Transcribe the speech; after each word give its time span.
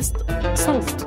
بودكاست 0.00 0.16
صوت. 0.54 1.06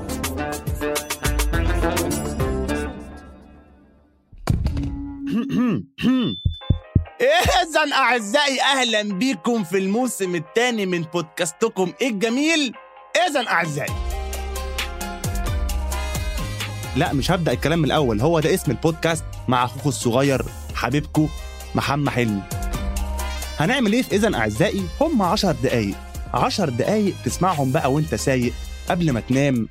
إذا 7.22 7.94
أعزائي 7.94 8.61
أهلا 8.61 9.03
بكم 9.03 9.63
في 9.63 9.77
الموسم 9.77 10.35
الثاني 10.35 10.85
من 10.85 11.02
بودكاستكم 11.02 11.94
الجميل. 12.02 12.73
إذا 13.30 13.47
أعزائي. 13.47 13.94
لا 16.95 17.13
مش 17.13 17.31
هبدأ 17.31 17.52
الكلام 17.52 17.80
من 17.80 17.85
الأول. 17.85 18.22
هو 18.22 18.39
ده 18.39 18.53
اسم 18.53 18.72
البودكاست 18.72 19.25
مع 19.47 19.63
أخوكم 19.66 19.89
الصغير 19.89 20.45
حبيبكم 20.75 21.30
محمد 21.75 22.09
حلمي. 22.09 22.41
هنعمل 23.59 23.94
إيه 23.94 24.02
في 24.02 24.16
إذا 24.16 24.35
أعزائي؟ 24.35 24.83
هم 25.02 25.22
عشر 25.22 25.52
دقايق. 25.52 25.95
عشر 26.33 26.69
دقايق 26.69 27.16
تسمعهم 27.25 27.72
بقى 27.72 27.91
وأنت 27.94 28.16
سايق. 28.16 28.53
قبل 28.89 29.11
ما 29.11 29.19
تنام 29.19 29.67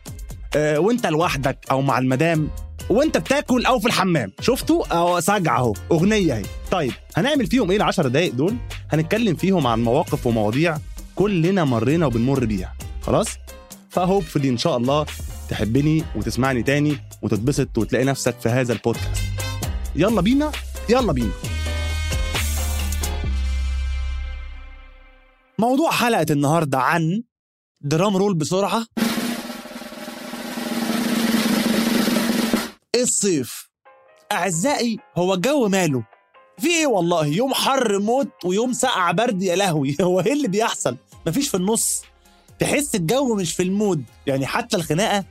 آه 0.57 0.79
وانت 0.79 1.07
لوحدك 1.07 1.59
أو 1.71 1.83
مع 1.83 1.99
المدام 1.99 2.51
وانت 2.91 3.19
بتاكل 3.19 3.67
أو 3.67 3.79
في 3.79 3.87
الحمام. 3.87 4.33
شفتوا؟ 4.41 4.93
اهو 4.93 5.21
سجع 5.21 5.59
أهو. 5.59 5.75
أغنية 5.93 6.35
أهي. 6.35 6.45
طيب 6.71 6.93
هنعمل 7.17 7.47
فيهم 7.47 7.71
إيه 7.71 7.77
العشر 7.77 8.09
دقايق 8.09 8.33
دول؟ 8.35 8.57
هنتكلم 8.91 9.37
فيهم 9.37 9.67
عن 9.67 9.83
مواقف 9.85 10.27
ومواضيع 10.27 10.79
كلنا 11.15 11.65
مرينا 11.65 12.07
وبنمر 12.07 12.45
بيها. 12.45 12.75
خلاص؟ 13.03 13.29
فهوبفلي 13.91 14.49
إن 14.49 14.59
شاء 14.59 14.77
الله 14.77 15.07
تحبني 15.49 16.05
وتسمعني 16.17 16.63
تاني 16.63 16.97
وتتبسط 17.23 17.79
وتلاقي 17.79 18.05
نفسك 18.05 18.41
في 18.41 18.49
هذا 18.49 18.73
البودكاست. 18.73 19.23
يلا 19.97 20.21
بينا 20.21 20.53
يلا 20.91 21.13
بينا. 21.13 21.33
موضوع 25.59 25.91
حلقة 25.91 26.27
النهارده 26.31 26.79
عن 26.79 27.23
drum 27.81 28.17
roll 28.17 28.35
بسرعة. 28.35 28.87
الصيف. 33.03 33.69
أعزائي 34.33 34.99
هو 35.17 35.35
الجو 35.35 35.69
ماله. 35.69 36.05
في 36.59 36.69
إيه 36.69 36.87
والله؟ 36.87 37.27
يوم 37.27 37.55
حر 37.55 37.99
موت 37.99 38.29
ويوم 38.45 38.73
سقع 38.73 39.11
برد 39.11 39.43
يا 39.43 39.57
لهوي. 39.57 39.97
هو 40.01 40.21
إيه 40.21 40.33
اللي 40.33 40.49
بيحصل؟ 40.49 40.97
مفيش 41.27 41.49
في 41.49 41.57
النص. 41.57 42.03
تحس 42.59 42.95
الجو 42.95 43.35
مش 43.35 43.55
في 43.55 43.63
ال 43.63 43.70
mood. 43.70 44.05
يعني 44.27 44.47
حتى 44.47 44.77
الخناقة 44.77 45.25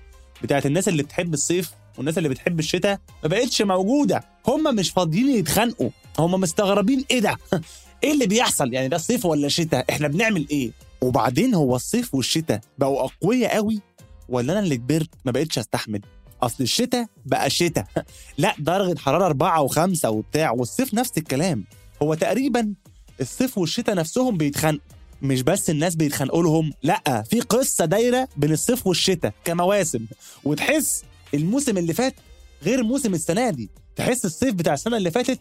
بتاعت 0.43 0.65
الناس 0.65 0.87
اللي 0.87 1.03
بتحب 1.03 1.33
الصيف 1.33 1.71
والناس 1.97 2.17
اللي 2.17 2.29
بتحب 2.29 2.59
الشتاء 2.59 2.99
ما 3.23 3.29
بقتش 3.29 3.61
موجودة. 3.61 4.23
هم 4.47 4.75
مش 4.75 4.91
فاضيين 4.91 5.29
يتخانقوا. 5.29 5.89
هم 6.19 6.31
مستغربين 6.31 7.05
إيه 7.11 7.19
ده؟ 7.19 7.37
إيه 8.03 8.11
اللي 8.11 8.25
بيحصل؟ 8.27 8.73
يعني 8.73 8.87
ده 8.87 8.97
صيف 8.97 9.25
ولا 9.25 9.47
شتاء؟ 9.47 9.85
إحنا 9.89 10.07
بنعمل 10.07 10.47
إيه؟ 10.51 10.71
وبعدين 11.01 11.53
هو 11.53 11.75
الصيف 11.75 12.15
والشتاء 12.15 12.61
بقوا 12.77 13.05
أقوياء 13.05 13.55
قوي 13.55 13.81
ولا 14.29 14.53
أنا 14.53 14.59
اللي 14.59 14.77
كبرت 14.77 15.09
ما 15.25 15.31
بقتش 15.31 15.59
أستحمل؟ 15.59 16.01
أصل 16.43 16.63
الشتاء 16.63 17.05
بقى 17.25 17.49
شتاء 17.49 17.87
لا 18.37 18.55
درجة 18.59 18.99
حرارة 18.99 19.25
أربعة 19.25 19.61
وخمسة 19.61 20.09
وبتاع 20.09 20.51
والصيف 20.51 20.93
نفس 20.93 21.11
الكلام. 21.17 21.63
هو 22.03 22.13
تقريبا 22.13 22.73
الصيف 23.21 23.57
والشتاء 23.57 23.95
نفسهم 23.95 24.37
بيتخانقوا 24.37 24.85
مش 25.21 25.41
بس 25.41 25.69
الناس 25.69 25.95
بيتخانقوا 25.95 26.43
لهم 26.43 26.73
لا 26.83 27.23
في 27.29 27.39
قصة 27.41 27.85
دايرة 27.85 28.27
بين 28.37 28.51
الصيف 28.51 28.87
والشتاء 28.87 29.33
كمواسم. 29.45 30.05
وتحس 30.43 31.03
الموسم 31.33 31.77
اللي 31.77 31.93
فات 31.93 32.15
غير 32.63 32.83
موسم 32.83 33.13
السنة 33.13 33.49
دي. 33.49 33.69
تحس 33.95 34.25
الصيف 34.25 34.53
بتاع 34.53 34.73
السنة 34.73 34.97
اللي 34.97 35.11
فاتت 35.11 35.39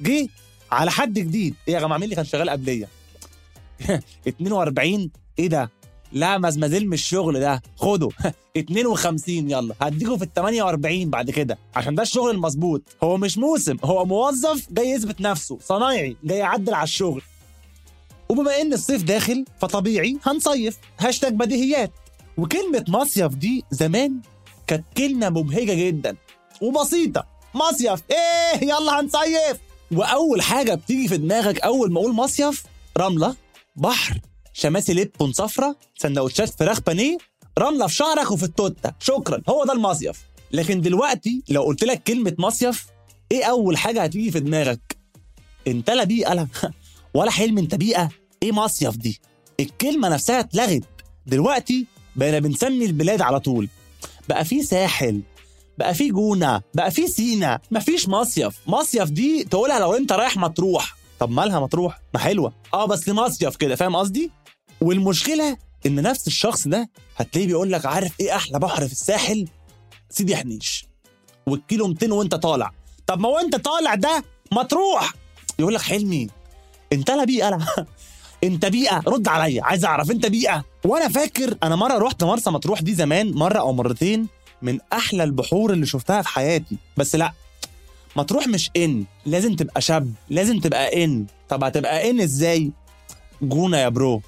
جه 0.00 0.28
على 0.72 0.90
حد 0.90 1.14
جديد. 1.18 1.54
إيه 1.68 1.74
يا 1.74 1.80
جماعة 1.80 1.98
مين 1.98 2.04
اللي 2.04 2.16
كان 2.16 2.24
شغال 2.24 2.50
قبليه 2.50 2.88
42 4.28 5.10
إيه 5.38 5.46
ده؟ 5.48 5.70
لا 6.12 6.38
مزمزيل 6.38 6.88
مش 6.88 7.00
الشغل 7.02 7.40
ده. 7.40 7.62
خده 7.76 8.08
52 8.56 9.34
يلا. 9.50 9.74
هديكوا 9.80 10.16
في 10.16 10.24
ال 10.24 10.34
48 10.34 11.10
بعد 11.10 11.30
كده. 11.30 11.58
عشان 11.76 11.94
ده 11.94 12.02
الشغل 12.02 12.30
المظبوط. 12.30 12.82
هو 13.02 13.16
مش 13.16 13.38
موسم. 13.38 13.76
هو 13.84 14.04
موظف 14.04 14.66
جاي 14.72 14.90
يثبت 14.90 15.20
نفسه. 15.20 15.58
صنايعي 15.64 16.16
جاي 16.24 16.38
يعدل 16.38 16.74
على 16.74 16.84
الشغل. 16.84 17.22
وبما 18.28 18.60
إن 18.60 18.72
الصيف 18.72 19.02
داخل 19.02 19.44
فطبيعي 19.60 20.16
هنصيف. 20.22 20.78
هاشتاج 20.98 21.32
بديهيات. 21.34 21.90
وكلمة 22.38 22.84
مصيف 22.88 23.34
دي 23.34 23.64
زمان 23.70 24.20
كانت 24.66 24.84
كلمة 24.96 25.28
مبهجة 25.30 25.74
جدا. 25.86 26.16
وبسيطة. 26.62 27.26
مصيف. 27.54 28.02
إيه 28.10 28.62
يلا 28.68 29.00
هنصيف. 29.00 29.58
وأول 29.92 30.42
حاجة 30.42 30.74
بتيجي 30.74 31.08
في 31.08 31.16
دماغك 31.16 31.60
أول 31.60 31.92
ما 31.92 32.00
أقول 32.00 32.12
مصيف 32.14 32.64
رملة 32.98 33.34
بحر. 33.76 34.18
شماسي 34.52 34.94
ليبتون 34.94 35.32
صفرة 35.32 35.76
سندوتشات 35.98 36.48
فراخ 36.48 36.80
بانيه 36.80 37.18
رملة 37.58 37.86
في 37.86 37.94
شعرك 37.94 38.30
وفي 38.30 38.42
التوتة. 38.44 38.92
شكرا 39.00 39.42
هو 39.48 39.64
ده 39.64 39.72
المصيف. 39.72 40.22
لكن 40.52 40.80
دلوقتي 40.80 41.42
لو 41.48 41.62
قلت 41.62 41.84
لك 41.84 42.02
كلمة 42.02 42.34
مصيف 42.38 42.86
إيه 43.32 43.44
أول 43.44 43.76
حاجة 43.76 44.02
هتيجي 44.02 44.30
في 44.30 44.40
دماغك؟ 44.40 44.96
انت 45.66 45.90
لا 45.90 46.04
بيئة 46.04 46.34
لا 46.34 46.46
ولا 47.14 47.30
حلم 47.30 47.58
انت 47.58 47.74
بيئة. 47.74 48.08
إيه 48.42 48.52
مصيف 48.52 48.96
دي؟ 48.96 49.20
الكلمة 49.60 50.08
نفسها 50.08 50.40
اتلغت. 50.40 50.82
دلوقتي 51.26 51.86
بقينا 52.16 52.38
بنسمي 52.38 52.84
البلاد 52.84 53.20
على 53.22 53.40
طول. 53.40 53.68
بقى 54.28 54.44
في 54.44 54.62
ساحل 54.62 55.22
بقى 55.78 55.94
في 55.94 56.08
جونة 56.10 56.62
بقى 56.74 56.90
في 56.90 57.06
سينا. 57.08 57.60
مفيش 57.70 58.08
مصيف. 58.08 58.54
مصيف 58.66 59.10
دي 59.10 59.44
تقولها 59.44 59.78
لو 59.78 59.94
انت 59.94 60.12
رايح 60.12 60.36
مطروح. 60.36 60.96
طب 61.18 61.30
مالها 61.30 61.60
مطروح؟ 61.60 62.00
ما 62.14 62.20
حلوة. 62.20 62.52
آه 62.74 62.86
بس 62.86 63.08
مصيف 63.08 63.56
كده. 63.56 63.74
فاهم 63.76 63.96
قصدي؟ 63.96 64.30
والمشكلة 64.82 65.56
إن 65.86 66.02
نفس 66.02 66.26
الشخص 66.26 66.68
ده 66.68 66.90
هتلاقيه 67.16 67.46
بيقول 67.46 67.72
لك 67.72 67.86
عارف 67.86 68.12
إيه 68.20 68.36
أحلى 68.36 68.58
بحر 68.58 68.86
في 68.86 68.92
الساحل؟ 68.92 69.48
سيدي 70.10 70.36
حنيش. 70.36 70.86
والكيلو 71.46 71.88
200 71.88 72.12
وأنت 72.14 72.34
طالع. 72.34 72.70
طب 73.06 73.20
ما 73.20 73.28
وانت 73.28 73.56
طالع 73.56 73.94
ده 73.94 74.24
مطروح 74.52 75.14
يقول 75.58 75.74
لك 75.74 75.80
حلمي 75.80 76.26
أنت 76.92 77.10
لا 77.10 77.24
بيئة 77.24 77.48
أنا 77.48 77.66
أنت 78.44 78.66
بيئة 78.66 79.02
رد 79.06 79.28
عليا. 79.28 79.64
عايز 79.64 79.84
أعرف 79.84 80.10
أنت 80.10 80.26
بيئة. 80.26 80.64
وأنا 80.84 81.08
فاكر 81.08 81.56
أنا 81.62 81.76
مرة 81.76 81.98
رحت 81.98 82.24
مرسى 82.24 82.50
مطروح 82.50 82.80
دي 82.82 82.94
زمان 82.94 83.32
مرة 83.32 83.58
أو 83.58 83.72
مرتين 83.72 84.26
من 84.62 84.78
أحلى 84.92 85.24
البحور 85.24 85.72
اللي 85.72 85.86
شفتها 85.86 86.22
في 86.22 86.28
حياتي. 86.28 86.76
بس 86.96 87.16
لا 87.16 87.32
مطروح 88.16 88.48
مش 88.48 88.70
إن. 88.76 89.04
لازم 89.26 89.56
تبقى 89.56 89.80
شاب 89.80 90.12
لازم 90.30 90.60
تبقى 90.60 91.04
إن. 91.04 91.26
طب 91.48 91.64
هتبقى 91.64 92.10
إن 92.10 92.20
إزاي؟ 92.20 92.70
جونة 93.42 93.76
يا 93.76 93.88
برو. 93.88 94.22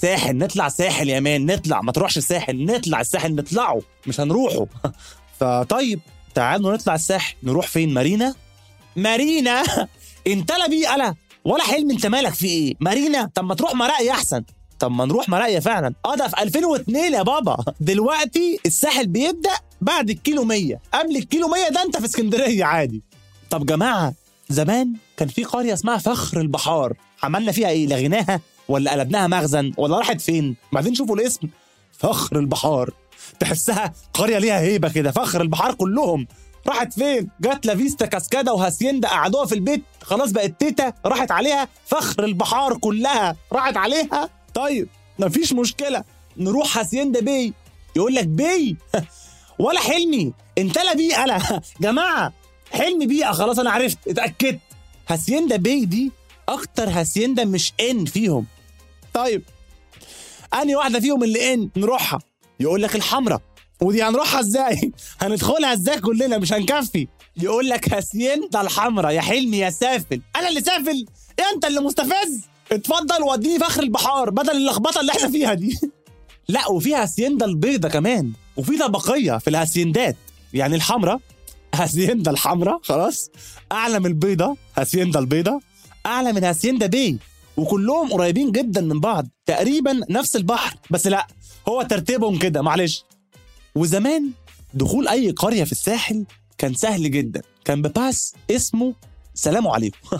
ساحل 0.00 0.36
نطلع 0.38 0.68
ساحل 0.68 1.08
يا 1.08 1.20
مان 1.20 1.46
نطلع 1.46 1.80
ما 1.80 1.92
تروحش 1.92 2.18
الساحل 2.18 2.64
نطلع 2.64 3.00
الساحل 3.00 3.34
نطلعه 3.34 3.80
مش 4.06 4.20
هنروحه. 4.20 4.66
فطيب 5.40 6.00
تعالوا 6.34 6.72
نطلع 6.74 6.94
الساحل 6.94 7.34
نروح 7.42 7.66
فين؟ 7.66 7.94
مارينا؟ 7.94 8.34
مارينا؟ 8.96 9.62
انت 10.26 10.52
لا 10.52 10.68
بيه 10.68 10.94
أنا 10.94 11.14
ولا 11.44 11.62
حلم 11.64 11.90
انت 11.90 12.06
مالك 12.06 12.34
في 12.34 12.46
إيه؟ 12.46 12.74
مارينا؟ 12.80 13.30
طب 13.34 13.44
ما 13.44 13.54
تروح 13.54 13.74
مراقية 13.74 14.10
أحسن. 14.10 14.44
طب 14.78 14.90
ما 14.90 15.04
نروح 15.04 15.28
مراقية 15.28 15.58
فعلا. 15.58 15.94
آه 16.04 16.14
ده 16.14 16.28
في 16.28 16.42
2002 16.42 17.12
يا 17.14 17.22
بابا. 17.22 17.56
دلوقتي 17.80 18.58
الساحل 18.66 19.06
بيبدأ 19.06 19.50
بعد 19.80 20.10
الكيلو 20.10 20.44
100 20.44 20.80
قبل 20.94 21.16
الكيلو 21.16 21.48
100 21.48 21.68
ده 21.68 21.82
أنت 21.82 21.96
في 21.96 22.04
اسكندرية 22.04 22.64
عادي. 22.64 23.02
طب 23.50 23.66
جماعة 23.66 24.14
زمان 24.48 24.92
كان 25.16 25.28
في 25.28 25.44
قرية 25.44 25.72
اسمها 25.72 25.98
فخر 25.98 26.40
البحار. 26.40 26.94
عملنا 27.22 27.52
فيها 27.52 27.68
إيه؟ 27.68 27.86
لغيناها 27.86 28.40
ولا 28.68 28.90
قلبناها 28.92 29.26
مخزن 29.26 29.72
ولا 29.76 29.98
راحت 29.98 30.20
فين؟ 30.20 30.56
بعدين 30.72 30.94
شوفوا 30.94 31.16
الاسم. 31.16 31.48
فخر 31.92 32.38
البحار. 32.38 32.90
تحسها 33.40 33.92
قرية 34.14 34.38
ليها 34.38 34.60
هيبة 34.60 34.88
كده 34.88 35.10
فخر 35.10 35.40
البحار 35.40 35.74
كلهم. 35.74 36.26
راحت 36.66 36.92
فين؟ 36.92 37.28
جت 37.40 37.66
لافيستا 37.66 38.06
كاسكادا 38.06 38.52
وهاسيندا 38.52 39.08
قعدوها 39.08 39.46
في 39.46 39.54
البيت. 39.54 39.82
خلاص 40.02 40.30
بقت 40.30 40.60
تيتا 40.60 40.92
راحت 41.06 41.30
عليها. 41.30 41.68
فخر 41.86 42.24
البحار 42.24 42.78
كلها. 42.78 43.36
راحت 43.52 43.76
عليها. 43.76 44.30
طيب 44.54 44.88
مفيش 45.18 45.52
مشكلة. 45.52 46.04
نروح 46.36 46.78
هاسيندا 46.78 47.20
Bay. 47.20 47.52
يقول 47.96 48.14
لك 48.14 48.26
Bay؟ 48.26 48.76
ولا 49.58 49.80
حلمي. 49.80 50.32
انت 50.58 50.78
لا 50.78 50.94
بيئة 50.94 51.24
لا. 51.24 51.60
جماعة 51.80 52.32
حلمي 52.72 53.06
بيئة. 53.06 53.32
خلاص 53.32 53.58
أنا 53.58 53.70
عرفت 53.70 53.98
اتأكدت. 54.08 54.60
هاسيندا 55.08 55.56
Bay 55.56 55.84
دي 55.84 56.12
أكتر 56.48 56.88
هاسيندا 56.88 57.44
مش 57.44 57.72
in 57.90 58.04
فيهم. 58.04 58.46
طيب 59.14 59.42
أنهي 60.62 60.76
واحدة 60.76 61.00
فيهم 61.00 61.24
اللي 61.24 61.54
ان 61.54 61.70
نروحها. 61.76 62.18
يقول 62.60 62.82
لك 62.82 62.96
الحمراء. 62.96 63.40
ودي 63.82 64.02
هنروحها 64.02 64.40
إزاي؟ 64.40 64.92
هندخلها 65.20 65.72
إزاي 65.72 66.00
كلنا؟ 66.00 66.38
مش 66.38 66.52
هنكفي. 66.52 67.08
يقول 67.36 67.68
لك 67.68 67.92
هاسيندا 67.94 68.60
الحمراء. 68.60 69.12
يا 69.12 69.20
حلمي 69.20 69.58
يا 69.58 69.70
سافل. 69.70 70.20
أنا 70.36 70.48
اللي 70.48 70.60
سافل. 70.60 71.06
أنت 71.54 71.64
اللي 71.64 71.80
مستفز. 71.80 72.40
اتفضل 72.72 73.22
وديني 73.22 73.58
فخر 73.58 73.82
البحار 73.82 74.30
بدل 74.30 74.56
اللخبطة 74.56 75.00
اللي 75.00 75.12
إحنا 75.12 75.30
فيها 75.30 75.54
دي. 75.54 75.78
لا 76.48 76.68
وفي 76.68 76.94
هاسيندا 76.94 77.46
البيضة 77.46 77.88
كمان. 77.88 78.32
وفي 78.56 78.78
طبقية 78.78 79.38
في 79.38 79.50
الهاسيندات. 79.50 80.16
يعني 80.54 80.76
الحمراء. 80.76 81.20
هاسيندا 81.74 82.30
الحمراء. 82.30 82.80
خلاص. 82.82 83.30
أعلى 83.72 83.98
من 84.00 84.06
البيضة. 84.06 84.56
هاسيندا 84.78 85.18
البيضة. 85.20 85.60
أعلى 86.06 86.32
من 86.32 86.44
هاسيندا 86.44 86.86
بي 86.86 87.18
وكلهم 87.56 88.12
قريبين 88.12 88.52
جدا 88.52 88.80
من 88.80 89.00
بعض 89.00 89.26
تقريبا 89.46 90.00
نفس 90.10 90.36
البحر. 90.36 90.76
بس 90.90 91.06
لا 91.06 91.26
هو 91.68 91.82
ترتيبهم 91.82 92.38
كده 92.38 92.62
معلش. 92.62 93.04
وزمان 93.74 94.30
دخول 94.74 95.08
أي 95.08 95.30
قرية 95.30 95.64
في 95.64 95.72
الساحل 95.72 96.24
كان 96.58 96.74
سهل 96.74 97.10
جدا. 97.10 97.42
كان 97.64 97.82
بباس 97.82 98.34
اسمه 98.50 98.94
سلام 99.34 99.68
عليكم. 99.68 99.98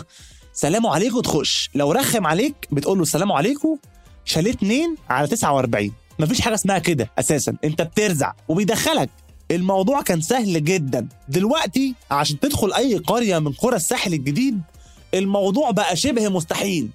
سلام 0.53 0.87
عليكم 0.87 1.19
تخش. 1.21 1.69
لو 1.75 1.91
رخم 1.91 2.27
عليك 2.27 2.55
بتقول 2.71 2.97
له 2.97 3.03
السلام 3.03 3.31
عليكم 3.31 3.77
شاليه 4.25 4.51
2 4.51 4.95
على 5.09 5.27
49 5.27 5.91
مفيش 6.19 6.41
حاجة 6.41 6.53
اسمها 6.53 6.79
كده 6.79 7.11
أساسا. 7.19 7.57
أنت 7.63 7.81
بترزع 7.81 8.33
وبيدخلك. 8.47 9.09
الموضوع 9.51 10.01
كان 10.01 10.21
سهل 10.21 10.63
جدا. 10.63 11.07
دلوقتي 11.29 11.95
عشان 12.11 12.39
تدخل 12.39 12.73
أي 12.73 12.97
قرية 12.97 13.39
من 13.39 13.51
قرى 13.51 13.75
الساحل 13.75 14.13
الجديد 14.13 14.61
الموضوع 15.13 15.71
بقى 15.71 15.95
شبه 15.95 16.29
مستحيل. 16.29 16.89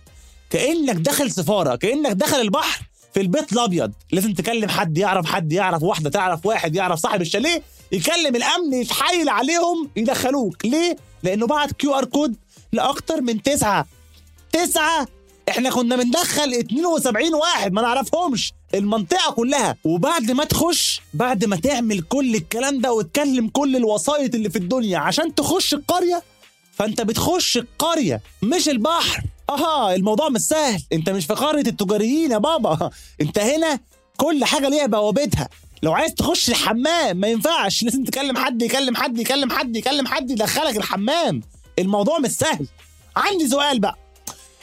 كأنك 0.51 0.97
داخل 0.97 1.31
سفارة 1.31 1.77
كأنك 1.77 2.13
داخل 2.13 2.41
البحر 2.41 2.83
في 3.15 3.21
البيت 3.21 3.53
الأبيض. 3.53 3.93
لازم 4.13 4.35
تكلم 4.35 4.69
حد 4.69 4.99
يعرف 4.99 5.27
حد 5.27 5.53
يعرف 5.53 5.83
واحدة 5.83 6.11
تعرف 6.11 6.47
واحد 6.47 6.77
يعرف 6.77 6.99
صاحب 6.99 7.21
الشاليه 7.21 7.63
يكلم 7.93 8.37
الأمن 8.37 8.73
يتحايل 8.73 9.29
عليهم 9.29 9.91
يدخلوك. 9.97 10.65
ليه؟ 10.67 10.97
لأنه 11.23 11.47
بعت 11.47 11.73
QR 11.73 12.05
code 12.05 12.37
لأكتر 12.73 13.21
من 13.21 13.43
تسعة. 13.43 13.87
تسعة! 14.53 15.07
إحنا 15.49 15.71
كنا 15.71 15.97
بندخل 15.97 16.55
72 16.55 17.35
واحد 17.35 17.73
ما 17.73 17.83
نعرفهمش. 17.83 18.53
المنطقة 18.75 19.33
كلها. 19.33 19.77
وبعد 19.85 20.31
ما 20.31 20.45
تخش 20.45 21.01
بعد 21.15 21.45
ما 21.45 21.57
تعمل 21.57 22.01
كل 22.01 22.35
الكلام 22.35 22.81
ده 22.81 22.93
وتكلم 22.93 23.49
كل 23.49 23.77
الوسائط 23.77 24.35
اللي 24.35 24.51
في 24.51 24.57
الدنيا 24.59 24.99
عشان 24.99 25.35
تخش 25.35 25.75
القرية 25.75 26.23
فأنت 26.73 27.01
بتخش 27.01 27.57
القرية 27.57 28.21
مش 28.43 28.69
البحر. 28.69 29.23
أها 29.51 29.95
الموضوع 29.95 30.29
مش 30.29 30.41
سهل. 30.41 30.83
انت 30.93 31.11
مش 31.11 31.27
في 31.27 31.35
قاره 31.35 31.69
التجاريين 31.69 32.31
يا 32.31 32.39
بابا. 32.39 32.91
انت 33.21 33.39
هنا 33.39 33.81
كل 34.17 34.45
حاجة 34.45 34.69
ليها 34.69 34.87
بوابتها. 34.87 35.49
لو 35.83 35.93
عايز 35.93 36.15
تخش 36.15 36.49
الحمام 36.49 37.17
ما 37.17 37.29
ينفعش. 37.29 37.83
لازم 37.85 38.05
تكلم 38.05 38.37
حد 38.37 38.63
يكلم 38.63 38.97
حد 38.97 39.19
يكلم 39.19 39.51
حد 39.51 39.77
يكلم 39.77 40.07
حد 40.07 40.31
يدخلك 40.31 40.77
الحمام. 40.77 41.43
الموضوع 41.79 42.19
مش 42.19 42.31
سهل. 42.31 42.67
عندي 43.17 43.49
سؤال 43.49 43.81
بقى. 43.81 43.99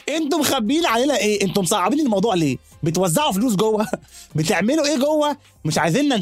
أنتوا 0.08 0.38
مخبيين 0.38 0.86
علينا 0.86 1.16
إيه؟ 1.16 1.42
أنتوا 1.42 1.62
مصعبين 1.62 2.00
الموضوع 2.00 2.34
ليه؟ 2.34 2.56
بتوزعوا 2.82 3.32
فلوس 3.32 3.54
جوه؟ 3.54 3.86
بتعملوا 4.36 4.86
إيه 4.86 4.96
جوه؟ 4.96 5.36
مش 5.64 5.78
عايزيننا 5.78 6.20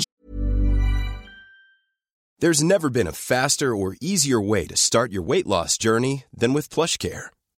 There's 2.42 2.62
never 2.62 2.90
been 2.90 3.06
a 3.06 3.12
faster 3.12 3.74
or 3.74 3.96
easier 4.02 4.40
way 4.52 4.66
to 4.66 4.76
start 4.76 5.10
your 5.10 5.22
weight 5.22 5.46
loss 5.46 5.78
journey 5.78 6.24
than 6.40 6.52
with 6.52 6.68
PlushCare. 6.68 7.30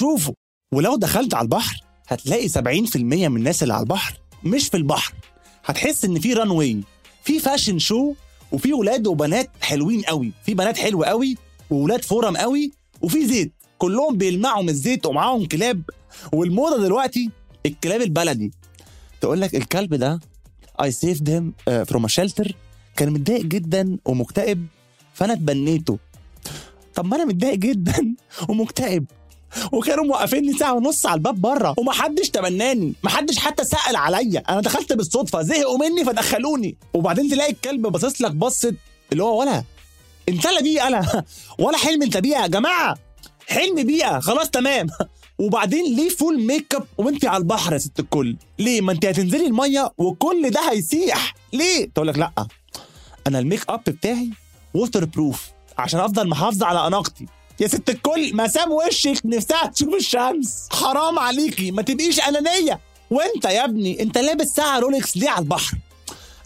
شوفوا 0.00 0.34
ولو 0.74 0.96
دخلت 0.96 1.34
على 1.34 1.44
البحر 1.44 1.80
هتلاقي 2.08 2.48
70% 2.48 2.96
من 2.96 3.36
الناس 3.36 3.62
اللي 3.62 3.74
على 3.74 3.82
البحر 3.82 4.20
مش 4.44 4.68
في 4.68 4.76
البحر. 4.76 5.14
هتحس 5.64 6.04
إن 6.04 6.20
في 6.20 6.32
runway 6.32 6.80
في 7.24 7.38
fashion 7.38 7.78
show 7.78 8.14
وفي 8.52 8.72
ولاد 8.72 9.06
وبنات 9.06 9.50
حلوين 9.60 10.02
قوي. 10.02 10.32
في 10.46 10.54
بنات 10.54 10.78
حلوة 10.78 11.06
قوي 11.06 11.36
وولاد 11.70 12.04
فورم 12.04 12.36
قوي 12.36 12.72
وفي 13.02 13.26
زيت. 13.26 13.52
كلهم 13.78 14.16
بيلمعوا 14.16 14.62
من 14.62 14.68
الزيت 14.68 15.06
ومعاهم 15.06 15.46
كلاب. 15.46 15.82
والموضة 16.32 16.82
دلوقتي 16.82 17.30
الكلاب 17.66 18.00
البلدي. 18.00 18.52
تقول 19.20 19.40
لك 19.40 19.54
الكلب 19.54 19.94
ده 19.94 20.20
I 20.82 20.90
saved 20.92 21.30
him 21.30 21.54
from 21.84 22.08
shelter 22.08 22.54
كان 22.96 23.10
متضايق 23.12 23.42
جدا 23.44 23.98
ومكتئب 24.04 24.66
فأنا 25.14 25.32
اتبنيته. 25.32 25.98
طب 26.94 27.04
ما 27.06 27.16
أنا 27.16 27.24
متضايق 27.24 27.54
جدا 27.58 28.14
ومكتئب. 28.48 29.04
وكانوا 29.72 30.04
موقفيني 30.04 30.52
ساعة 30.52 30.72
ونص 30.74 31.06
على 31.06 31.14
الباب 31.14 31.40
بره 31.40 31.74
ومحدش 31.78 32.30
تبناني 32.30 32.94
محدش 33.02 33.38
حتى 33.38 33.64
سأل 33.64 33.96
عليا. 33.96 34.42
أنا 34.48 34.60
دخلت 34.60 34.92
بالصدفة 34.92 35.42
زهقوا 35.42 35.78
مني 35.78 36.04
فدخلوني. 36.04 36.76
وبعدين 36.94 37.28
تلاقي 37.30 37.52
الكلب 37.52 37.86
باصص 37.86 38.20
لك 38.20 38.30
بصت 38.30 38.74
اللي 39.12 39.22
هو 39.22 39.40
ولا 39.40 39.64
انت 40.28 40.46
لا 40.46 40.60
بيئه 40.60 40.86
أنا. 40.88 41.24
ولا 41.62 41.78
حلمي 41.78 42.02
انت 42.02 42.16
بيئه 42.16 42.42
يا 42.42 42.46
جماعة. 42.46 42.98
حلمي 43.48 43.74
بيئه 43.82 44.20
خلاص 44.20 44.50
تمام. 44.50 44.86
وبعدين 45.40 45.96
ليه 45.96 46.08
full 46.08 46.40
makeup 46.46 46.86
وانت 46.98 47.24
على 47.24 47.36
البحر 47.40 47.72
يا 47.72 47.78
ست 47.78 48.00
الكل؟ 48.00 48.36
ليه؟ 48.58 48.80
ما 48.80 48.92
انت 48.92 49.04
هتنزلي 49.06 49.46
المية 49.46 49.92
وكل 49.98 50.50
ده 50.50 50.70
هيسيح. 50.70 51.34
ليه؟ 51.52 51.90
تقول 51.94 52.08
لك 52.08 52.18
لأ. 52.18 52.32
أنا 53.26 53.38
الميك 53.38 53.64
اب 53.68 53.80
بتاعي 53.86 54.30
waterproof 54.74 55.48
عشان 55.78 56.00
أفضل 56.00 56.28
محافظة 56.28 56.66
على 56.66 56.86
أناقتي. 56.86 57.26
يا 57.60 57.68
ست 57.68 57.90
الكل 57.90 58.36
مسام 58.36 58.72
وشك 58.72 59.20
نفسها 59.24 59.66
تشوف 59.66 59.94
الشمس. 59.94 60.68
حرام 60.72 61.18
عليكي 61.18 61.70
ما 61.70 61.82
تبقيش 61.82 62.20
أنانية. 62.20 62.80
وأنت 63.10 63.44
يا 63.44 63.64
ابني 63.64 64.02
أنت 64.02 64.18
لابس 64.18 64.46
ساعة 64.46 64.78
رولكس 64.78 65.16
ليه 65.16 65.30
على 65.30 65.38
البحر. 65.38 65.76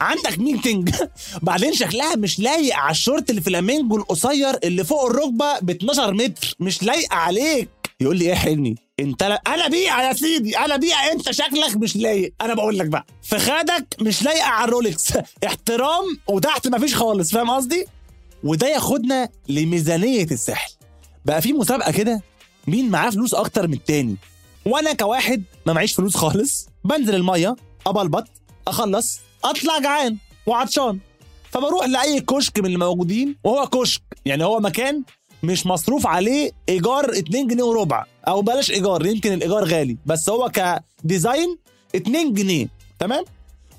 عندك 0.00 0.38
meeting؟ 0.38 0.94
بعدين 1.42 1.73
شكلها 1.73 2.16
مش 2.16 2.38
لايق 2.38 2.76
على 2.76 2.90
الشورت 2.90 3.30
الفلامينجو 3.30 3.97
القصير 3.97 4.59
اللي 4.64 4.85
فوق 4.85 5.04
الركبة 5.11 5.59
ب 5.59 5.71
12 5.71 6.14
متر. 6.14 6.54
مش 6.61 6.83
لايقه 6.83 7.16
عليك. 7.16 7.68
يقول 8.00 8.16
لي 8.18 8.25
إيه 8.25 8.35
حلمي؟ 8.35 8.75
أنت 9.00 9.23
لا 9.23 9.42
أنا 9.47 9.68
بيئه 9.68 10.02
يا 10.02 10.12
سيدي 10.12 10.59
أنا 10.59 10.76
بيئه 10.76 11.12
أنت 11.12 11.30
شكلك 11.30 11.76
مش 11.76 11.97
لايق. 11.97 12.33
أنا 12.40 12.54
بقول 12.54 12.78
لك 12.78 12.87
بقى 12.87 13.06
فخادك 13.23 13.87
مش 14.00 14.23
لايقة 14.23 14.47
على 14.47 14.64
الرولكس. 14.64 15.12
احترام 15.47 16.18
وتحت 16.28 16.68
مفيش 16.68 16.94
خالص 16.94 17.33
فاهم 17.33 17.50
قصدي؟ 17.50 17.87
وده 18.44 18.68
ياخدنا 18.68 19.28
لميزانية 19.49 20.25
الساحل 20.25 20.73
بقى 21.25 21.43
في 21.43 21.52
مسابقة 21.52 21.93
كده 21.93 22.23
مين 22.66 22.90
معاه 22.90 23.11
فلوس 23.11 23.35
أكتر 23.35 23.66
من 23.69 23.75
التاني. 23.75 24.16
وأنا 24.66 24.93
كواحد 24.93 25.43
ما 25.66 25.73
معيش 25.73 25.93
فلوس 25.95 26.16
خالص 26.16 26.69
بنزل 26.85 27.14
المية 27.14 27.57
أبلبط 27.87 28.25
أخلص 28.69 29.21
أطلع 29.45 29.78
جعان 29.78 30.16
وعطشان. 30.47 30.99
فبروح 31.50 31.87
لأي 31.87 32.21
كشك 32.21 32.59
من 32.59 32.66
الموجودين 32.66 33.37
وهو 33.45 33.66
كشك. 33.66 34.02
يعني 34.25 34.45
هو 34.45 34.61
مكان 34.61 35.02
مش 35.43 35.66
مصروف 35.66 36.07
عليه 36.07 36.50
إيجار 36.69 37.11
2 37.19 37.47
جنيه 37.47 37.62
وربع 37.62 38.04
أو 38.28 38.43
بلاش 38.43 38.71
إيجار 38.71 39.07
يمكن 39.07 39.33
الإيجار 39.33 39.64
غالي. 39.64 39.97
بس 40.07 40.28
هو 40.28 40.50
ك 41.04 41.12
design 41.12 41.58
2 41.97 42.33
جنيه 42.35 42.69
تمام؟ 42.99 43.25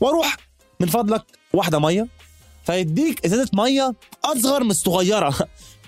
وأروح 0.01 0.37
من 0.79 0.87
فضلك 0.87 1.23
واحدة 1.53 1.79
مية 1.79 2.07
فيديك 2.65 3.25
إزازة 3.25 3.49
مية 3.53 3.93
أصغر 4.25 4.63
من 4.63 4.71
الصغيرة. 4.71 5.35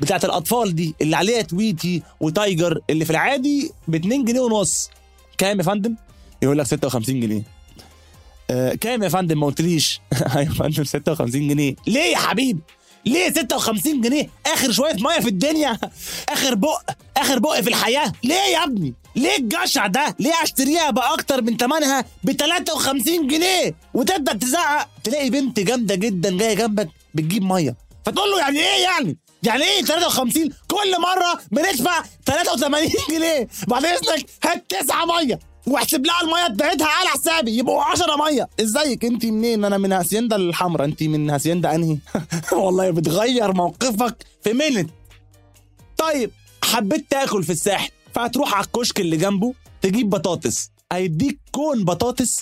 بتاعت 0.02 0.26
الأطفال 0.26 0.76
دي 0.76 0.96
اللي 1.02 1.16
عليها 1.16 1.42
تويتي 1.42 2.04
وتايجر 2.20 2.80
اللي 2.90 3.06
في 3.06 3.12
العادي 3.12 3.72
ب 3.88 3.96
2 3.96 4.26
جنيه 4.26 4.40
ونص. 4.40 4.90
كام 5.38 5.58
يا 5.58 5.64
فندم؟ 5.64 5.96
يقول 6.42 6.58
لك 6.58 6.66
56 6.66 7.20
جنيه. 7.20 7.44
آه 8.52 8.74
كام 8.74 9.04
يا 9.04 9.10
فندم؟ 9.10 9.40
ما 9.40 9.46
قلتليش. 9.46 10.02
أيوه 10.36 10.50
يا 10.50 10.54
فندم 10.54 10.84
56 10.84 11.48
جنيه. 11.48 11.76
ليه 11.88 12.02
يا 12.12 12.18
حبيبي؟ 12.18 12.60
ليه 13.06 13.34
56 13.34 14.02
جنيه؟ 14.02 14.30
آخر 14.46 14.72
شوية 14.72 14.94
مية 14.94 15.20
في 15.20 15.28
الدنيا. 15.30 15.78
آخر 16.30 16.56
بق 16.56 16.82
آخر 17.18 17.40
بق 17.40 17.62
في 17.62 17.70
الحياة. 17.70 18.12
ليه 18.24 18.36
يا 18.36 18.64
ابني؟ 18.64 18.94
ليه 19.16 19.38
الجشع 19.38 19.88
ده؟ 19.88 20.16
ليه 20.20 20.34
اشتريها 20.44 20.90
بأكتر 20.90 21.42
من 21.42 21.58
ثمنها 21.58 22.06
ب 22.24 22.32
53 22.32 23.28
جنيه؟ 23.28 23.76
وتبدا 23.94 24.34
تزعق؟ 24.34 24.90
تلاقي 25.04 25.30
بنت 25.30 25.60
جامدة 25.60 25.96
جدا 25.96 26.38
جاية 26.38 26.54
جنبك 26.54 26.90
بتجيب 27.14 27.44
مية. 27.44 27.76
فتقول 28.06 28.32
له 28.32 28.40
يعني 28.40 28.60
إيه 28.60 28.84
يعني؟ 28.84 29.18
يعني 29.44 29.64
إيه 29.64 29.82
53 29.84 30.50
كل 30.68 31.02
مرة 31.02 31.42
بندفع 31.52 32.04
83 32.26 32.92
جنيه. 33.10 33.48
بعد 33.68 33.86
اذنك 33.86 34.26
هات 34.44 34.66
تسعة 34.70 35.06
مية 35.06 35.40
واحسب 35.68 36.06
لها 36.06 36.22
المية 36.22 36.48
بتاعتها 36.56 36.88
على 36.88 37.10
حسابي. 37.10 37.58
يبقوا 37.58 37.84
10 37.84 38.16
مية. 38.16 38.50
ازيك؟ 38.62 39.06
انت 39.06 39.26
منين؟ 39.26 39.66
أنا 39.66 39.78
من 39.78 39.94
هاسيندا 39.94 40.36
الحمراء. 40.36 40.86
انت 40.88 41.04
من 41.04 41.30
هاسيندا 41.30 41.76
انهي؟ 41.76 41.98
والله 42.52 42.92
بتغير 42.92 43.54
موقفك 43.54 44.26
في 44.44 44.54
منت 44.54 44.90
طيب 45.98 46.32
حبيت 46.64 47.06
تاكل 47.10 47.44
في 47.44 47.52
الساحل 47.52 47.90
فهتروح 48.16 48.54
على 48.54 48.66
الكشك 48.66 49.00
اللي 49.00 49.18
جنبه 49.18 49.54
تجيب 49.82 50.10
بطاطس. 50.10 50.72
هيديك 50.92 51.40
cone 51.52 51.86
بطاطس 51.86 52.40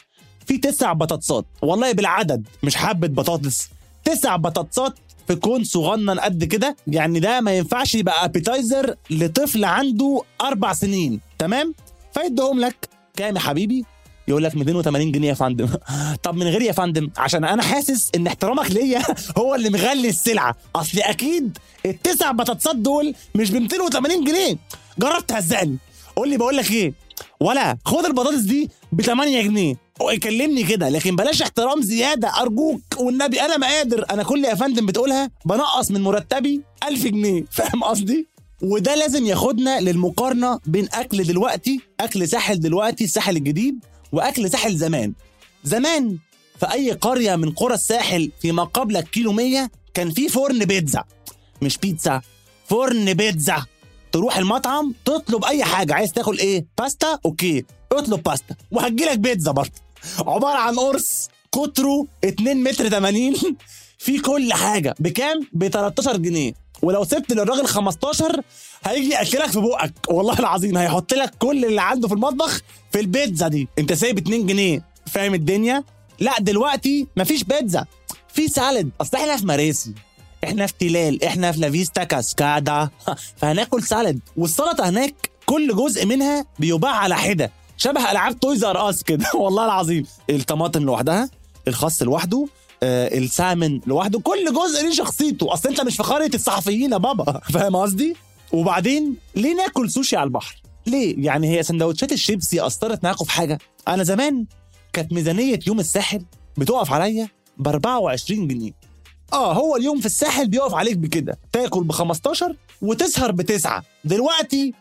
فيه 0.47 0.61
تسع 0.61 0.93
بطاطسات. 0.93 1.45
والله 1.61 1.91
بالعدد 1.91 2.47
مش 2.63 2.75
حبة 2.75 3.07
بطاطس 3.07 3.67
تسع 4.05 4.35
بطاطسات 4.35 4.93
في 5.27 5.35
cone 5.35 5.63
صغنن 5.63 6.19
قد 6.19 6.43
كده 6.43 6.75
يعني 6.87 7.19
ده 7.19 7.41
ما 7.41 7.51
ينفعش 7.57 7.95
يبقى 7.95 8.25
appetizer 8.25 8.95
لطفل 9.09 9.65
عنده 9.65 10.21
أربع 10.41 10.73
سنين 10.73 11.19
تمام؟ 11.39 11.73
فيديهم 12.13 12.59
لك 12.59 12.89
كام 13.15 13.35
يا 13.35 13.41
حبيبي؟ 13.41 13.85
يقول 14.27 14.43
لك 14.43 14.55
280 14.55 15.11
جنيه 15.11 15.29
يا 15.29 15.33
فندم. 15.33 15.67
طب 16.23 16.35
من 16.35 16.47
غير 16.47 16.61
يا 16.61 16.71
فندم 16.71 17.09
عشان 17.17 17.43
أنا 17.43 17.63
حاسس 17.63 18.11
إن 18.15 18.27
احترامك 18.27 18.71
ليا 18.71 19.01
هو 19.37 19.55
اللي 19.55 19.69
مغلي 19.69 20.09
السلعة. 20.09 20.55
أصل 20.75 20.99
أكيد 20.99 21.57
التسع 21.85 22.31
بطاطسات 22.31 22.75
دول 22.75 23.13
مش 23.35 23.51
ب 23.51 23.55
280 23.55 24.23
جنيه. 24.23 24.57
جرب 24.99 25.27
تهزقني. 25.27 25.77
قول 26.15 26.29
لي 26.29 26.37
بقول 26.37 26.57
لك 26.57 26.71
إيه؟ 26.71 26.93
ولا 27.39 27.77
خد 27.85 28.05
البطاطس 28.05 28.39
دي 28.41 28.69
ب 28.91 29.01
8 29.01 29.41
جنيه. 29.41 29.84
كلمني 29.99 30.63
كده 30.63 30.89
لكن 30.89 31.15
بلاش 31.15 31.41
احترام 31.41 31.81
زيادة 31.81 32.41
أرجوك 32.41 32.81
والنبي 32.97 33.41
أنا 33.41 33.57
ما 33.57 33.67
قادر. 33.67 34.05
أنا 34.09 34.23
كل 34.23 34.45
يا 34.45 34.55
فندم 34.55 34.85
بتقولها 34.85 35.31
بنقص 35.45 35.91
من 35.91 36.01
مرتبي 36.01 36.61
1000 36.87 37.03
جنيه 37.07 37.45
فاهم 37.51 37.83
قصدي؟ 37.83 38.27
وده 38.61 38.95
لازم 38.95 39.25
ياخدنا 39.25 39.79
للمقارنة 39.79 40.59
بين 40.65 40.87
أكل 40.93 41.23
دلوقتي 41.23 41.79
أكل 41.99 42.27
ساحل 42.27 42.59
دلوقتي 42.59 43.03
الساحل 43.03 43.35
الجديد 43.37 43.85
وأكل 44.11 44.49
ساحل 44.49 44.75
زمان. 44.77 45.13
زمان 45.63 46.17
في 46.59 46.71
أي 46.71 46.91
قرية 46.91 47.35
من 47.35 47.51
قرى 47.51 47.73
الساحل 47.73 48.31
فيما 48.41 48.63
قبل 48.63 48.97
الكيلو 48.97 49.31
100 49.31 49.69
كان 49.93 50.11
في 50.11 50.29
فرن 50.29 50.65
بيتزا. 50.65 51.03
مش 51.61 51.77
بيتزا 51.77 52.21
فرن 52.65 53.13
بيتزا. 53.13 53.65
تروح 54.11 54.37
المطعم 54.37 54.93
تطلب 55.05 55.45
أي 55.45 55.63
حاجة. 55.63 55.93
عايز 55.93 56.11
تاكل 56.11 56.37
إيه؟ 56.37 56.65
باستا؟ 56.77 57.19
okay. 57.25 57.65
اطلب 57.91 58.23
باستا. 58.23 58.55
وهتجيلك 58.71 59.19
بيتزا 59.19 59.51
برضه. 59.51 59.84
عبارة 60.19 60.57
عن 60.57 60.75
قرص 60.79 61.29
قطره 61.51 62.07
2 62.23 62.63
متر 62.63 62.89
80 62.89 63.33
في 63.97 64.19
كل 64.19 64.53
حاجة. 64.53 64.95
بكام؟ 64.99 65.39
ب 65.53 65.67
13 65.67 66.17
جنيه. 66.17 66.53
ولو 66.81 67.03
سبت 67.03 67.33
للراجل 67.33 67.67
15 67.67 68.41
هيجي 68.85 69.09
ياكلك 69.09 69.51
في 69.51 69.59
بقك. 69.59 69.93
والله 70.09 70.39
العظيم 70.39 70.77
هيحط 70.77 71.13
لك 71.13 71.35
كل 71.39 71.65
اللي 71.65 71.81
عنده 71.81 72.07
في 72.07 72.13
المطبخ 72.13 72.61
في 72.91 72.99
البيتزا 72.99 73.47
دي. 73.47 73.67
انت 73.79 73.93
سايب 73.93 74.17
2 74.17 74.45
جنيه. 74.45 74.83
فاهم 75.07 75.33
الدنيا؟ 75.33 75.83
لا 76.19 76.33
دلوقتي 76.39 77.07
مفيش 77.17 77.43
بيتزا. 77.43 77.85
في 78.33 78.47
salad 78.47 78.89
أصل 79.01 79.17
إحنا 79.17 79.37
في 79.37 79.45
مراسي. 79.45 79.93
إحنا 80.43 80.67
في 80.67 80.73
تلال. 80.79 81.23
إحنا 81.23 81.51
في 81.51 81.59
لافيستا 81.59 82.03
كاسكادا. 82.03 82.89
فهناكل 83.39 83.83
salad 83.83 84.19
والسلطة 84.37 84.89
هناك 84.89 85.15
كل 85.45 85.75
جزء 85.75 86.05
منها 86.05 86.45
بيباع 86.59 86.91
على 86.91 87.15
حدة. 87.15 87.51
شبه 87.77 88.11
ألعاب 88.11 88.39
Toys 88.39 88.63
R 88.63 88.89
Us 88.89 89.03
كده. 89.03 89.25
والله 89.43 89.65
العظيم. 89.65 90.05
الطماطم 90.29 90.83
لوحدها 90.83 91.29
الخس 91.67 92.03
لوحده 92.03 92.47
آه 92.83 93.17
السامن 93.17 93.79
لوحده 93.87 94.19
كل 94.19 94.53
جزء 94.53 94.83
ليه 94.83 94.93
شخصيته. 94.93 95.53
أصل 95.53 95.69
أنت 95.69 95.81
مش 95.81 95.97
في 95.97 96.03
قرية 96.03 96.31
الصحفيين 96.33 96.91
يا 96.91 96.97
بابا. 96.97 97.39
فاهم 97.53 97.75
قصدي؟ 97.75 98.15
وبعدين 98.53 99.15
ليه 99.35 99.55
ناكل 99.55 99.91
سوشي 99.91 100.15
على 100.17 100.23
البحر؟ 100.27 100.61
ليه؟ 100.87 101.15
يعني 101.25 101.57
هي 101.57 101.63
سندوتشات 101.63 102.11
الشيبسي 102.11 102.65
أثرت 102.65 103.03
معاكم 103.03 103.25
في 103.25 103.31
حاجة؟ 103.31 103.59
أنا 103.87 104.03
زمان 104.03 104.45
كانت 104.93 105.13
ميزانية 105.13 105.59
يوم 105.67 105.79
الساحل 105.79 106.25
بتقف 106.57 106.91
عليا 106.93 107.29
ب 107.57 107.67
24 107.67 108.47
جنيه. 108.47 108.71
آه 109.33 109.53
هو 109.53 109.75
اليوم 109.75 109.99
في 109.99 110.05
الساحل 110.05 110.47
بيقف 110.47 110.73
عليك 110.73 110.97
بكده. 110.97 111.37
تاكل 111.51 111.83
ب 111.83 111.91
15 111.91 112.55
وتسهر 112.81 113.31
بتسعة. 113.31 113.83
دلوقتي 114.05 114.73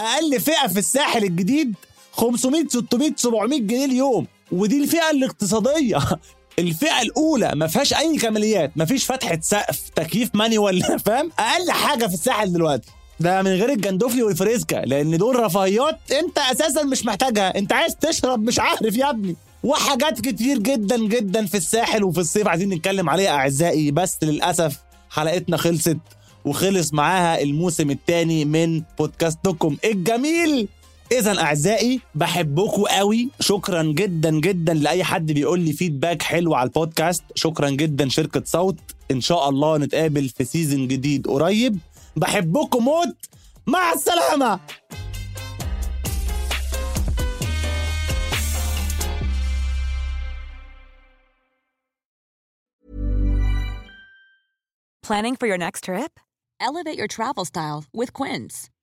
أقل 0.00 0.40
فئة 0.40 0.66
في 0.66 0.78
الساحل 0.78 1.24
الجديد 1.24 1.74
500 2.18 2.68
600 2.68 3.12
700 3.16 3.60
جنيه 3.60 3.84
اليوم. 3.84 4.26
ودي 4.52 4.82
الفئة 4.82 5.10
الاقتصادية. 5.10 5.98
الفئة 6.58 7.02
الأولى 7.02 7.52
ما 7.54 7.66
فيهاش 7.66 7.94
أي 7.94 8.16
كماليات 8.16 8.72
ما 8.76 8.84
فيش 8.84 9.04
فتحة 9.04 9.38
سقف 9.42 9.88
تكييف 9.88 10.30
مانيوال 10.34 10.82
فاهم؟ 11.06 11.30
أقل 11.38 11.70
حاجة 11.70 12.06
في 12.06 12.14
الساحل 12.14 12.52
دلوقتي. 12.52 12.90
ده 13.20 13.42
من 13.42 13.50
غير 13.50 13.72
الجندوفلي 13.72 14.22
والفريسكا 14.22 14.76
لأن 14.76 15.16
دول 15.16 15.40
رفاهيات 15.40 15.98
أنت 16.12 16.38
أساسا 16.38 16.82
مش 16.82 17.06
محتاجها. 17.06 17.58
أنت 17.58 17.72
عايز 17.72 17.96
تشرب 17.96 18.40
مش 18.42 18.58
عارف 18.58 18.96
يا 18.96 19.10
ابني. 19.10 19.36
وحاجات 19.64 20.20
كتير 20.20 20.58
جدا 20.58 20.98
جدا 20.98 21.46
في 21.46 21.56
الساحل 21.56 22.04
وفي 22.04 22.20
الصيف 22.20 22.48
عايزين 22.48 22.68
نتكلم 22.68 23.10
عليها 23.10 23.30
أعزائي. 23.30 23.90
بس 23.90 24.18
للأسف 24.22 24.76
حلقتنا 25.10 25.56
خلصت 25.56 25.98
وخلص 26.44 26.94
معاها 26.94 27.42
الموسم 27.42 27.90
الثاني 27.90 28.44
من 28.44 28.82
بودكاستكم 28.98 29.76
الجميل. 29.84 30.68
اذا 31.12 31.40
أعزائي 31.40 32.00
بحبكم 32.14 32.82
قوي. 32.82 33.30
شكرا 33.40 33.82
جدا 33.82 34.30
جدا 34.30 34.74
لأي 34.74 35.04
حد 35.04 35.32
بيقول 35.32 35.60
لي 35.60 35.72
feedback 35.72 36.22
حلو 36.22 36.54
على 36.54 36.66
البودكاست. 36.66 37.24
شكرا 37.34 37.70
جدا 37.70 38.08
شركة 38.08 38.42
صوت. 38.44 38.76
إن 39.10 39.20
شاء 39.20 39.48
الله 39.48 39.78
نتقابل 39.78 40.28
في 40.28 40.44
season 40.44 40.88
جديد 40.88 41.26
قريب. 41.26 41.78
بحبكم 42.16 42.84
موت. 42.84 43.16
مع 43.66 43.92
السلامة. 43.92 44.60
Planning 55.06 55.36
for 55.36 55.46
your 55.46 55.56
next 55.56 55.84
trip? 55.84 56.20
Elevate 56.60 56.98
your 56.98 57.08
travel 57.16 57.46
style 57.46 57.80
with 57.98 58.12
Quince. 58.12 58.68